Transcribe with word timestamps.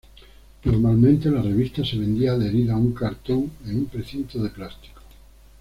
Normalmente, 0.65 1.29
la 1.29 1.43
revista 1.43 1.85
se 1.85 1.95
vendía 1.95 2.31
adherida 2.31 2.73
a 2.73 2.77
un 2.77 2.91
cartón 2.91 3.51
en 3.67 3.77
un 3.81 3.85
precinto 3.85 4.41
de 4.41 4.49
plástico. 4.49 4.99